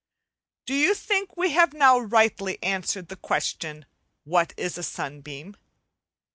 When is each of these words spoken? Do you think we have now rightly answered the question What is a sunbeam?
Do 0.65 0.73
you 0.73 0.95
think 0.95 1.37
we 1.37 1.51
have 1.51 1.73
now 1.73 1.99
rightly 1.99 2.57
answered 2.63 3.07
the 3.09 3.15
question 3.15 3.85
What 4.23 4.51
is 4.57 4.75
a 4.79 4.81
sunbeam? 4.81 5.55